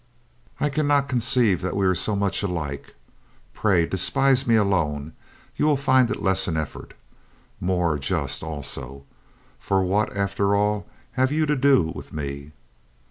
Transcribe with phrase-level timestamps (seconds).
[0.59, 2.95] "I can not conceive that we are so much alike.
[3.53, 5.13] Pray, despise me alone;
[5.55, 6.93] you will find it less an efTort.
[7.59, 9.05] More just, also.
[9.59, 12.51] For what, after all, have you to do with me?"